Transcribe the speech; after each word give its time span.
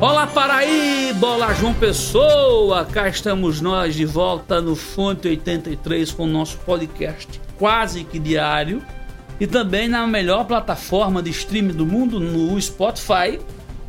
Olá 0.00 0.26
Paraíba, 0.26 1.26
olá 1.26 1.52
João 1.52 1.74
Pessoa, 1.74 2.86
cá 2.86 3.06
estamos 3.06 3.60
nós 3.60 3.94
de 3.94 4.06
volta 4.06 4.58
no 4.58 4.74
Fonte 4.74 5.28
83 5.28 6.10
com 6.12 6.24
o 6.24 6.26
nosso 6.26 6.56
podcast 6.60 7.38
quase 7.58 8.04
que 8.04 8.18
diário 8.18 8.82
e 9.38 9.46
também 9.46 9.88
na 9.88 10.06
melhor 10.06 10.46
plataforma 10.46 11.22
de 11.22 11.28
streaming 11.28 11.74
do 11.74 11.84
mundo, 11.84 12.18
no 12.18 12.58
Spotify. 12.58 13.38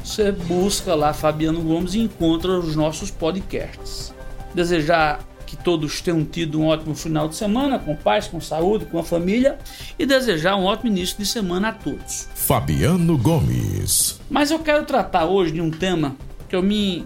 Você 0.04 0.34
busca 0.34 0.94
lá 0.96 1.14
Fabiano 1.14 1.62
Gomes 1.62 1.94
e 1.94 2.00
encontra 2.00 2.52
os 2.60 2.76
nossos 2.76 3.10
podcasts. 3.10 4.14
Desejar 4.54 5.20
que 5.52 5.58
todos 5.58 6.00
tenham 6.00 6.24
tido 6.24 6.62
um 6.62 6.68
ótimo 6.68 6.96
final 6.96 7.28
de 7.28 7.36
semana, 7.36 7.78
com 7.78 7.94
paz, 7.94 8.26
com 8.26 8.40
saúde, 8.40 8.86
com 8.86 8.98
a 8.98 9.04
família 9.04 9.60
e 10.00 10.06
desejar 10.06 10.56
um 10.56 10.64
ótimo 10.64 10.90
início 10.90 11.18
de 11.18 11.26
semana 11.26 11.68
a 11.68 11.74
todos. 11.74 12.30
Fabiano 12.34 13.18
Gomes. 13.18 14.18
Mas 14.30 14.50
eu 14.50 14.60
quero 14.60 14.86
tratar 14.86 15.26
hoje 15.26 15.52
de 15.52 15.60
um 15.60 15.70
tema 15.70 16.16
que 16.48 16.56
eu 16.56 16.64
me 16.64 17.06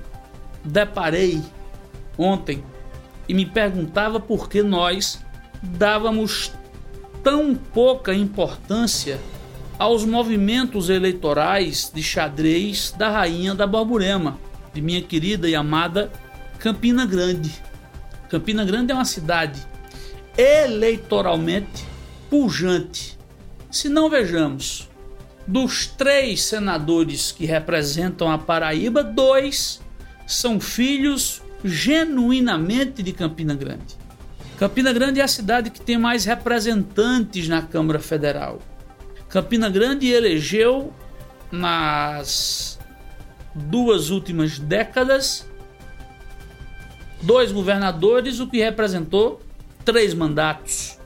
deparei 0.63 1.41
ontem 2.15 2.63
e 3.27 3.33
me 3.33 3.47
perguntava 3.47 4.19
por 4.19 4.47
que 4.47 4.61
nós 4.61 5.19
dávamos 5.63 6.51
tão 7.23 7.55
pouca 7.55 8.13
importância 8.13 9.19
aos 9.79 10.05
movimentos 10.05 10.91
eleitorais 10.91 11.91
de 11.91 12.03
xadrez 12.03 12.93
da 12.95 13.09
rainha 13.09 13.55
da 13.55 13.65
Borborema, 13.65 14.37
de 14.71 14.83
minha 14.83 15.01
querida 15.01 15.49
e 15.49 15.55
amada 15.55 16.11
Campina 16.59 17.07
Grande. 17.07 17.51
Campina 18.29 18.65
Grande 18.65 18.91
é 18.91 18.95
uma 18.95 19.05
cidade 19.05 19.61
eleitoralmente 20.37 21.85
pujante. 22.29 23.17
Se 23.71 23.89
não 23.89 24.09
vejamos, 24.09 24.89
dos 25.47 25.87
três 25.87 26.43
senadores 26.43 27.31
que 27.31 27.45
representam 27.45 28.31
a 28.31 28.37
Paraíba, 28.37 29.03
dois 29.03 29.81
são 30.25 30.59
filhos 30.59 31.41
genuinamente 31.63 33.03
de 33.03 33.11
Campina 33.11 33.53
Grande. 33.53 33.95
Campina 34.57 34.93
Grande 34.93 35.19
é 35.19 35.23
a 35.23 35.27
cidade 35.27 35.69
que 35.69 35.81
tem 35.81 35.97
mais 35.97 36.25
representantes 36.25 37.47
na 37.47 37.61
Câmara 37.61 37.99
Federal. 37.99 38.59
Campina 39.29 39.69
Grande 39.69 40.07
elegeu 40.07 40.93
nas 41.51 42.79
duas 43.53 44.09
últimas 44.09 44.57
décadas 44.57 45.45
dois 47.21 47.51
governadores, 47.51 48.39
o 48.39 48.47
que 48.47 48.57
representou 48.57 49.41
três 49.83 50.13
mandatos. 50.13 50.97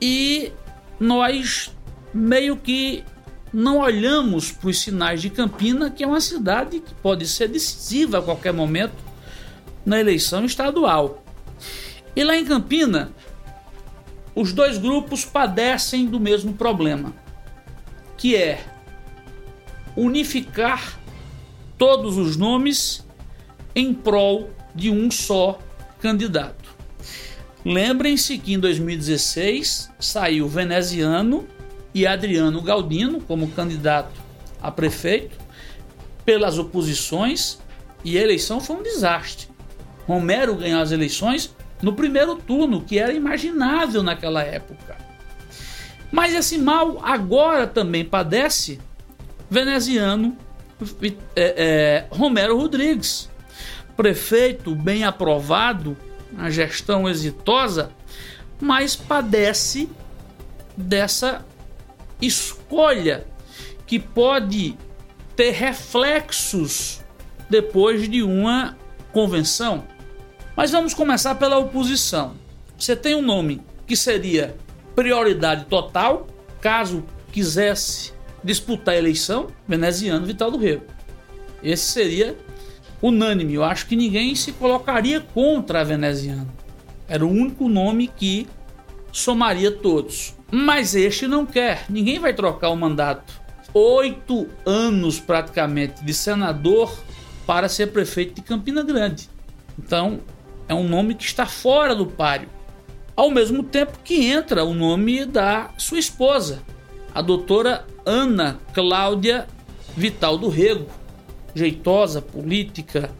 E 0.00 0.52
nós 0.98 1.70
meio 2.12 2.56
que 2.56 3.04
não 3.52 3.78
olhamos 3.78 4.50
para 4.50 4.70
os 4.70 4.80
sinais 4.80 5.20
de 5.20 5.28
Campina, 5.28 5.90
que 5.90 6.02
é 6.02 6.06
uma 6.06 6.20
cidade 6.20 6.80
que 6.80 6.94
pode 6.94 7.26
ser 7.26 7.48
decisiva 7.48 8.18
a 8.18 8.22
qualquer 8.22 8.52
momento 8.52 8.94
na 9.84 10.00
eleição 10.00 10.44
estadual. 10.44 11.22
E 12.16 12.24
lá 12.24 12.36
em 12.36 12.44
Campina, 12.44 13.12
os 14.34 14.52
dois 14.52 14.78
grupos 14.78 15.24
padecem 15.24 16.06
do 16.06 16.18
mesmo 16.18 16.54
problema, 16.54 17.14
que 18.16 18.34
é 18.34 18.64
unificar 19.96 20.98
todos 21.76 22.16
os 22.16 22.36
nomes 22.36 23.06
em 23.74 23.92
prol 23.92 24.50
de 24.74 24.90
um 24.90 25.10
só 25.10 25.58
candidato. 26.00 26.72
Lembrem-se 27.64 28.38
que 28.38 28.54
em 28.54 28.58
2016 28.58 29.90
saiu 30.00 30.48
veneziano 30.48 31.46
e 31.94 32.06
Adriano 32.06 32.60
Galdino 32.60 33.20
como 33.20 33.48
candidato 33.48 34.20
a 34.60 34.70
prefeito 34.70 35.36
pelas 36.24 36.58
oposições 36.58 37.58
e 38.04 38.18
a 38.18 38.22
eleição 38.22 38.60
foi 38.60 38.76
um 38.76 38.82
desastre. 38.82 39.48
Romero 40.06 40.56
ganhou 40.56 40.80
as 40.80 40.90
eleições 40.90 41.54
no 41.80 41.92
primeiro 41.92 42.36
turno, 42.36 42.82
que 42.82 42.98
era 42.98 43.12
imaginável 43.12 44.02
naquela 44.02 44.42
época. 44.42 44.96
Mas 46.10 46.34
esse 46.34 46.58
mal 46.58 47.00
agora 47.02 47.66
também 47.66 48.04
padece 48.04 48.80
veneziano 49.48 50.36
é, 51.00 51.14
é, 51.36 52.06
Romero 52.10 52.56
Rodrigues, 52.56 53.30
prefeito 53.96 54.74
bem 54.74 55.04
aprovado, 55.04 55.96
a 56.38 56.50
gestão 56.50 57.08
exitosa, 57.08 57.90
mas 58.60 58.96
padece 58.96 59.88
dessa 60.76 61.44
escolha 62.20 63.26
que 63.86 63.98
pode 63.98 64.76
ter 65.36 65.50
reflexos 65.50 67.00
depois 67.50 68.08
de 68.08 68.22
uma 68.22 68.76
convenção. 69.12 69.84
Mas 70.56 70.70
vamos 70.70 70.94
começar 70.94 71.34
pela 71.34 71.58
oposição. 71.58 72.34
Você 72.78 72.96
tem 72.96 73.14
um 73.14 73.22
nome 73.22 73.60
que 73.86 73.96
seria 73.96 74.56
prioridade 74.94 75.64
total, 75.66 76.26
caso 76.60 77.04
quisesse 77.30 78.12
disputar 78.42 78.94
a 78.94 78.98
eleição, 78.98 79.48
veneziano 79.66 80.26
Vital 80.26 80.50
do 80.50 80.58
Rego. 80.58 80.84
Esse 81.62 81.92
seria 81.92 82.36
unânime. 83.02 83.54
Eu 83.54 83.64
acho 83.64 83.86
que 83.86 83.96
ninguém 83.96 84.34
se 84.34 84.52
colocaria 84.52 85.20
contra 85.20 85.80
a 85.80 85.84
veneziana. 85.84 86.46
Era 87.08 87.26
o 87.26 87.30
único 87.30 87.68
nome 87.68 88.08
que 88.08 88.48
somaria 89.10 89.70
todos. 89.70 90.34
Mas 90.50 90.94
este 90.94 91.26
não 91.26 91.44
quer. 91.44 91.84
Ninguém 91.88 92.18
vai 92.18 92.32
trocar 92.32 92.70
o 92.70 92.76
mandato. 92.76 93.40
Oito 93.74 94.48
anos 94.64 95.18
praticamente 95.18 96.04
de 96.04 96.14
senador 96.14 96.96
para 97.46 97.68
ser 97.68 97.88
prefeito 97.88 98.36
de 98.36 98.42
Campina 98.42 98.82
Grande. 98.82 99.28
Então 99.78 100.20
é 100.68 100.74
um 100.74 100.88
nome 100.88 101.14
que 101.14 101.24
está 101.24 101.46
fora 101.46 101.94
do 101.94 102.06
páreo. 102.06 102.48
Ao 103.16 103.30
mesmo 103.30 103.62
tempo 103.62 103.98
que 104.04 104.26
entra 104.26 104.64
o 104.64 104.72
nome 104.72 105.24
da 105.26 105.70
sua 105.76 105.98
esposa, 105.98 106.62
a 107.14 107.20
doutora 107.20 107.86
Ana 108.06 108.58
Cláudia 108.72 109.46
Vital 109.94 110.38
do 110.38 110.48
Rego, 110.48 110.86
jeitosa, 111.54 112.20
política, 112.20 113.10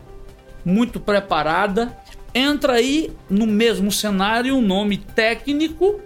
muito 0.65 1.01
preparada. 1.01 1.97
Entra 2.35 2.75
aí 2.75 3.13
no 3.29 3.47
mesmo 3.47 3.93
cenário 3.93 4.57
um 4.57 4.63
nome 4.63 4.97
técnico 4.97 6.01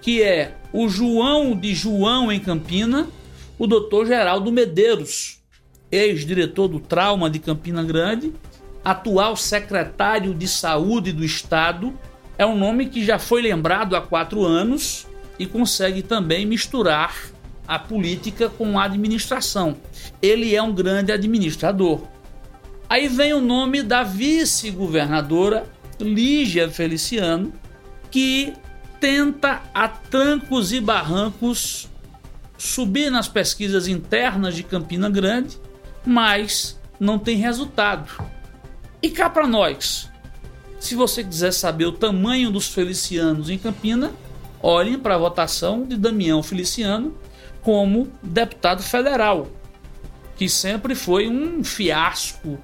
que 0.00 0.22
é 0.22 0.54
o 0.72 0.88
João 0.88 1.56
de 1.56 1.74
João 1.74 2.30
em 2.30 2.40
Campina, 2.40 3.08
o 3.58 3.66
doutor 3.66 4.06
Geraldo 4.06 4.52
Medeiros, 4.52 5.40
ex-diretor 5.90 6.68
do 6.68 6.80
Trauma 6.80 7.28
de 7.28 7.38
Campina 7.38 7.82
Grande, 7.82 8.32
atual 8.84 9.36
secretário 9.36 10.34
de 10.34 10.46
Saúde 10.46 11.12
do 11.12 11.24
Estado. 11.24 11.92
É 12.36 12.46
um 12.46 12.56
nome 12.56 12.86
que 12.86 13.04
já 13.04 13.18
foi 13.18 13.42
lembrado 13.42 13.96
há 13.96 14.00
quatro 14.00 14.44
anos 14.44 15.06
e 15.38 15.46
consegue 15.46 16.02
também 16.02 16.46
misturar 16.46 17.14
a 17.68 17.78
política 17.78 18.48
com 18.48 18.78
a 18.78 18.84
administração. 18.84 19.76
Ele 20.22 20.56
é 20.56 20.62
um 20.62 20.72
grande 20.72 21.12
administrador. 21.12 22.00
Aí 22.88 23.06
vem 23.06 23.34
o 23.34 23.40
nome 23.42 23.82
da 23.82 24.02
vice-governadora 24.02 25.66
Lígia 26.00 26.70
Feliciano, 26.70 27.52
que 28.10 28.54
tenta 28.98 29.60
a 29.74 29.86
trancos 29.86 30.72
e 30.72 30.80
barrancos 30.80 31.86
subir 32.56 33.10
nas 33.10 33.28
pesquisas 33.28 33.86
internas 33.86 34.56
de 34.56 34.62
Campina 34.62 35.10
Grande, 35.10 35.58
mas 36.06 36.80
não 36.98 37.18
tem 37.18 37.36
resultado. 37.36 38.10
E 39.02 39.10
cá 39.10 39.28
para 39.28 39.46
nós, 39.46 40.10
se 40.80 40.94
você 40.94 41.22
quiser 41.22 41.52
saber 41.52 41.84
o 41.86 41.92
tamanho 41.92 42.50
dos 42.50 42.68
felicianos 42.68 43.50
em 43.50 43.58
Campina, 43.58 44.10
olhem 44.62 44.98
para 44.98 45.14
a 45.14 45.18
votação 45.18 45.84
de 45.84 45.96
Damião 45.96 46.42
Feliciano 46.42 47.14
como 47.62 48.08
deputado 48.22 48.82
federal, 48.82 49.48
que 50.36 50.48
sempre 50.48 50.94
foi 50.94 51.28
um 51.28 51.62
fiasco 51.62 52.58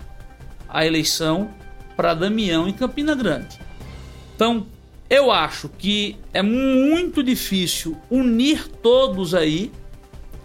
a 0.69 0.85
eleição 0.85 1.51
para 1.97 2.15
Damião 2.15 2.67
em 2.67 2.73
Campina 2.73 3.15
Grande. 3.15 3.59
Então, 4.35 4.67
eu 5.09 5.31
acho 5.31 5.69
que 5.69 6.17
é 6.33 6.43
muito 6.43 7.23
difícil 7.23 7.97
unir 8.11 8.67
todos 8.67 9.35
aí 9.35 9.71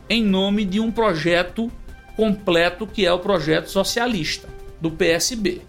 em 0.07 0.24
nome 0.24 0.66
de 0.66 0.80
um 0.80 0.92
projeto 0.92 1.72
completo 2.16 2.86
que 2.86 3.06
é 3.06 3.13
o 3.13 3.19
projeto 3.19 3.69
socialista 3.69 4.48
do 4.81 4.92
PSB. 4.92 5.62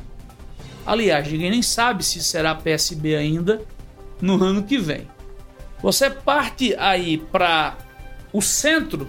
Aliás, 0.84 1.30
ninguém 1.30 1.50
nem 1.50 1.62
sabe 1.62 2.04
se 2.04 2.22
será 2.22 2.54
PSB 2.54 3.14
ainda 3.14 3.62
no 4.20 4.42
ano 4.42 4.62
que 4.62 4.76
vem. 4.76 5.06
Você 5.82 6.10
parte 6.10 6.74
aí 6.78 7.16
para 7.16 7.76
o 8.32 8.42
centro, 8.42 9.08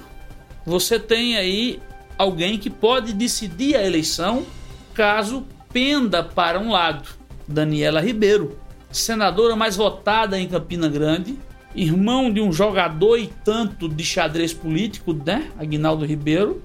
você 0.66 1.00
tem 1.00 1.36
aí 1.36 1.80
alguém 2.18 2.58
que 2.58 2.70
pode 2.70 3.14
decidir 3.14 3.76
a 3.76 3.86
eleição 3.86 4.46
caso 4.94 5.46
penda 5.74 6.24
para 6.24 6.60
um 6.60 6.72
lado. 6.72 7.10
Daniela 7.48 8.00
Ribeiro, 8.00 8.58
senadora 8.92 9.56
mais 9.56 9.76
votada 9.76 10.40
em 10.40 10.48
Campina 10.48 10.88
Grande, 10.88 11.38
irmão 11.76 12.32
de 12.32 12.40
um 12.40 12.52
jogador 12.52 13.18
e 13.18 13.28
tanto 13.28 13.90
de 13.90 14.04
xadrez 14.04 14.54
político, 14.54 15.14
né? 15.14 15.50
Aguinaldo 15.58 16.06
Ribeiro. 16.06 16.62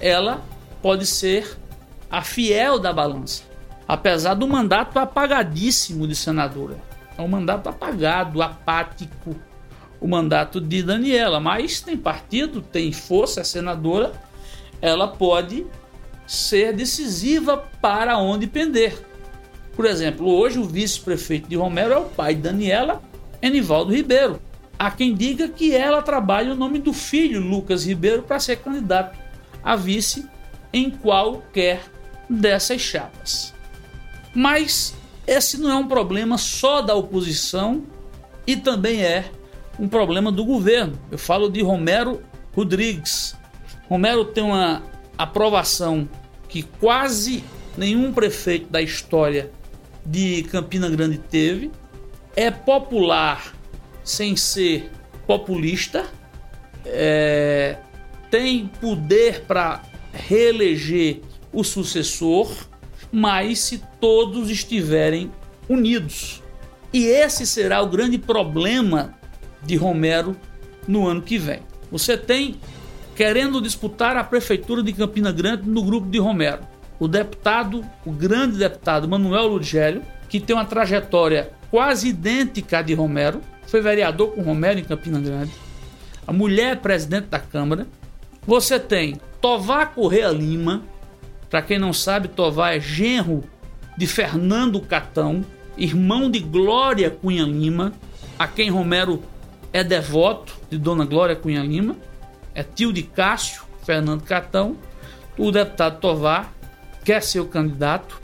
Ela 0.00 0.42
pode 0.82 1.06
ser 1.06 1.56
a 2.10 2.22
fiel 2.22 2.78
da 2.78 2.92
balança. 2.92 3.44
Apesar 3.86 4.34
do 4.34 4.46
mandato 4.46 4.98
apagadíssimo 4.98 6.06
de 6.06 6.14
senadora. 6.14 6.91
É 7.16 7.22
um 7.22 7.28
mandato 7.28 7.68
apagado, 7.68 8.42
apático, 8.42 9.36
o 10.00 10.08
mandato 10.08 10.60
de 10.60 10.82
Daniela. 10.82 11.40
Mas 11.40 11.80
tem 11.80 11.96
partido, 11.96 12.60
tem 12.60 12.92
força, 12.92 13.40
é 13.40 13.44
senadora, 13.44 14.12
ela 14.80 15.08
pode 15.08 15.66
ser 16.26 16.72
decisiva 16.72 17.68
para 17.80 18.18
onde 18.18 18.46
pender. 18.46 19.06
Por 19.74 19.84
exemplo, 19.86 20.28
hoje 20.28 20.58
o 20.58 20.64
vice-prefeito 20.64 21.48
de 21.48 21.56
Romero 21.56 21.92
é 21.92 21.98
o 21.98 22.04
pai 22.04 22.34
de 22.34 22.42
Daniela, 22.42 23.02
Enivaldo 23.40 23.94
Ribeiro. 23.94 24.40
Há 24.78 24.90
quem 24.90 25.14
diga 25.14 25.48
que 25.48 25.74
ela 25.74 26.02
trabalha 26.02 26.52
o 26.52 26.56
nome 26.56 26.78
do 26.78 26.92
filho, 26.92 27.40
Lucas 27.40 27.86
Ribeiro, 27.86 28.22
para 28.22 28.40
ser 28.40 28.56
candidato 28.56 29.18
a 29.62 29.76
vice 29.76 30.26
em 30.72 30.90
qualquer 30.90 31.82
dessas 32.28 32.80
chapas. 32.80 33.54
Mas 34.34 34.94
esse 35.26 35.58
não 35.58 35.70
é 35.70 35.76
um 35.76 35.86
problema 35.86 36.36
só 36.36 36.82
da 36.82 36.94
oposição 36.94 37.84
e 38.46 38.56
também 38.56 39.02
é 39.02 39.30
um 39.78 39.88
problema 39.88 40.30
do 40.32 40.44
governo. 40.44 40.98
Eu 41.10 41.18
falo 41.18 41.48
de 41.48 41.62
Romero 41.62 42.22
Rodrigues. 42.54 43.36
Romero 43.88 44.24
tem 44.24 44.42
uma 44.42 44.82
aprovação 45.16 46.08
que 46.48 46.62
quase 46.62 47.44
nenhum 47.76 48.12
prefeito 48.12 48.70
da 48.70 48.82
história 48.82 49.50
de 50.04 50.42
Campina 50.44 50.90
Grande 50.90 51.18
teve. 51.18 51.70
É 52.34 52.50
popular 52.50 53.54
sem 54.04 54.36
ser 54.36 54.90
populista. 55.26 56.06
É, 56.84 57.78
tem 58.30 58.66
poder 58.80 59.42
para 59.42 59.82
reeleger 60.12 61.20
o 61.52 61.62
sucessor, 61.62 62.50
mas 63.12 63.60
se 63.60 63.82
todos 64.00 64.50
estiverem 64.50 65.30
unidos. 65.68 66.42
E 66.92 67.04
esse 67.04 67.46
será 67.46 67.82
o 67.82 67.88
grande 67.88 68.18
problema 68.18 69.14
de 69.62 69.76
Romero 69.76 70.36
no 70.88 71.06
ano 71.06 71.22
que 71.22 71.38
vem. 71.38 71.60
Você 71.90 72.16
tem 72.16 72.56
querendo 73.14 73.60
disputar 73.60 74.16
a 74.16 74.24
prefeitura 74.24 74.82
de 74.82 74.92
Campina 74.92 75.30
Grande 75.30 75.68
no 75.68 75.82
grupo 75.82 76.08
de 76.08 76.18
Romero. 76.18 76.60
O 76.98 77.06
deputado, 77.06 77.84
o 78.04 78.12
grande 78.12 78.56
deputado 78.56 79.08
Manuel 79.08 79.48
Lugélio, 79.48 80.02
que 80.28 80.40
tem 80.40 80.56
uma 80.56 80.64
trajetória 80.64 81.50
quase 81.70 82.08
idêntica 82.08 82.78
à 82.78 82.82
de 82.82 82.94
Romero, 82.94 83.40
foi 83.66 83.80
vereador 83.80 84.32
com 84.32 84.42
Romero 84.42 84.78
em 84.78 84.84
Campina 84.84 85.20
Grande. 85.20 85.52
A 86.26 86.32
mulher 86.32 86.72
é 86.72 86.76
presidente 86.76 87.26
da 87.26 87.38
Câmara. 87.38 87.86
Você 88.46 88.78
tem 88.78 89.20
Tovar 89.40 89.92
Correa 89.94 90.28
Lima. 90.28 90.82
Para 91.52 91.60
quem 91.60 91.78
não 91.78 91.92
sabe, 91.92 92.28
Tovar 92.28 92.74
é 92.74 92.80
genro 92.80 93.44
de 93.94 94.06
Fernando 94.06 94.80
Catão, 94.80 95.44
irmão 95.76 96.30
de 96.30 96.38
Glória 96.38 97.10
Cunha 97.10 97.44
Lima, 97.44 97.92
a 98.38 98.48
quem 98.48 98.70
Romero 98.70 99.22
é 99.70 99.84
devoto 99.84 100.54
de 100.70 100.78
Dona 100.78 101.04
Glória 101.04 101.36
Cunha 101.36 101.62
Lima 101.62 101.94
é 102.54 102.62
tio 102.62 102.90
de 102.90 103.02
Cássio 103.02 103.64
Fernando 103.84 104.22
Catão, 104.22 104.78
o 105.36 105.50
deputado 105.50 106.00
Tovar 106.00 106.50
quer 107.04 107.22
ser 107.22 107.40
o 107.40 107.46
candidato. 107.46 108.18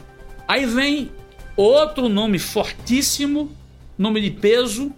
Aí 0.49 0.65
vem 0.65 1.11
outro 1.55 2.09
nome 2.09 2.39
fortíssimo, 2.39 3.53
nome 3.99 4.23
de 4.23 4.31
peso, 4.31 4.91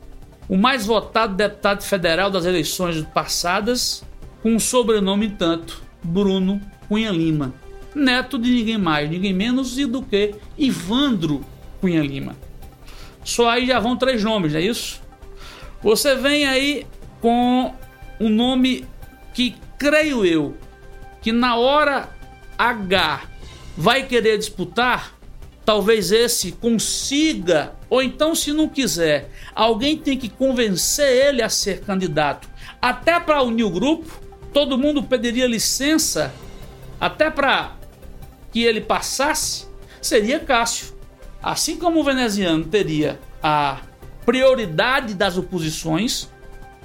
o 0.48 0.56
mais 0.56 0.86
votado 0.86 1.34
deputado 1.34 1.82
federal 1.82 2.30
das 2.30 2.44
eleições 2.44 3.04
passadas, 3.12 4.04
com 4.40 4.52
um 4.54 4.60
sobrenome 4.60 5.30
tanto, 5.30 5.82
Bruno 6.00 6.60
Cunha 6.88 7.10
Lima, 7.10 7.52
neto 7.94 8.38
de 8.38 8.50
ninguém 8.50 8.78
mais, 8.78 9.10
ninguém 9.10 9.32
menos 9.32 9.76
do 9.76 10.02
que 10.02 10.34
Ivandro 10.56 11.44
Cunha 11.80 12.02
Lima. 12.02 12.36
Só 13.24 13.48
aí 13.48 13.66
já 13.66 13.78
vão 13.78 13.96
três 13.96 14.22
nomes, 14.22 14.52
não 14.52 14.60
é 14.60 14.62
isso? 14.62 15.00
Você 15.82 16.14
vem 16.14 16.46
aí 16.46 16.86
com 17.20 17.74
um 18.18 18.28
nome 18.28 18.86
que 19.34 19.54
creio 19.78 20.24
eu 20.24 20.56
que 21.20 21.32
na 21.32 21.56
hora 21.56 22.08
H 22.58 23.22
vai 23.76 24.02
querer 24.06 24.38
disputar, 24.38 25.14
talvez 25.64 26.12
esse 26.12 26.52
consiga, 26.52 27.72
ou 27.88 28.02
então, 28.02 28.34
se 28.34 28.52
não 28.52 28.68
quiser, 28.68 29.30
alguém 29.54 29.96
tem 29.96 30.18
que 30.18 30.28
convencer 30.28 31.28
ele 31.28 31.42
a 31.42 31.48
ser 31.48 31.80
candidato. 31.80 32.48
Até 32.80 33.18
para 33.20 33.42
unir 33.42 33.64
o 33.64 33.70
grupo, 33.70 34.20
todo 34.52 34.78
mundo 34.78 35.02
pediria 35.02 35.46
licença, 35.46 36.32
até 37.00 37.30
para 37.30 37.76
que 38.50 38.64
ele 38.64 38.80
passasse, 38.80 39.66
seria 40.00 40.40
Cássio. 40.40 40.94
Assim 41.42 41.76
como 41.76 42.00
o 42.00 42.04
veneziano 42.04 42.64
teria 42.64 43.18
a 43.42 43.80
prioridade 44.26 45.14
das 45.14 45.38
oposições, 45.38 46.28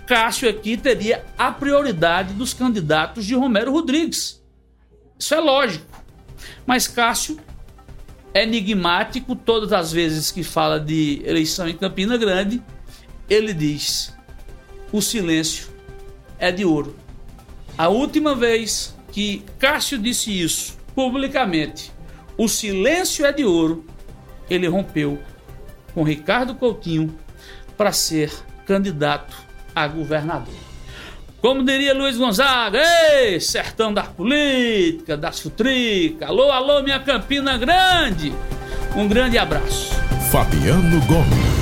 Cássio 0.07 0.49
aqui 0.49 0.77
teria 0.77 1.25
a 1.37 1.51
prioridade 1.51 2.33
dos 2.33 2.53
candidatos 2.53 3.25
de 3.25 3.35
Romero 3.35 3.71
Rodrigues. 3.71 4.41
Isso 5.17 5.33
é 5.33 5.39
lógico. 5.39 5.85
Mas 6.65 6.87
Cássio 6.87 7.39
é 8.33 8.43
enigmático 8.43 9.35
todas 9.35 9.73
as 9.73 9.91
vezes 9.91 10.31
que 10.31 10.43
fala 10.43 10.79
de 10.79 11.21
eleição 11.25 11.67
em 11.67 11.75
Campina 11.75 12.17
Grande, 12.17 12.61
ele 13.29 13.53
diz: 13.53 14.13
o 14.91 15.01
silêncio 15.01 15.69
é 16.37 16.51
de 16.51 16.63
ouro. 16.63 16.95
A 17.77 17.87
última 17.87 18.35
vez 18.35 18.95
que 19.11 19.43
Cássio 19.57 19.97
disse 19.97 20.31
isso 20.31 20.77
publicamente, 20.95 21.91
o 22.37 22.47
silêncio 22.47 23.25
é 23.25 23.31
de 23.31 23.43
ouro, 23.43 23.85
ele 24.49 24.67
rompeu 24.67 25.19
com 25.93 26.03
Ricardo 26.03 26.55
Coutinho 26.55 27.15
para 27.77 27.91
ser 27.91 28.31
candidato 28.65 29.35
a 29.75 29.87
governador. 29.87 30.53
Como 31.41 31.63
diria 31.63 31.93
Luiz 31.93 32.17
Gonzaga, 32.17 32.79
ei, 32.79 33.39
sertão 33.39 33.93
da 33.93 34.03
política, 34.03 35.15
das 35.15 35.39
futricas, 35.39 36.27
alô, 36.27 36.49
alô, 36.51 36.81
minha 36.81 36.99
Campina 36.99 37.57
Grande. 37.57 38.33
Um 38.95 39.07
grande 39.07 39.37
abraço. 39.37 39.93
Fabiano 40.31 40.99
Gomes. 41.05 41.54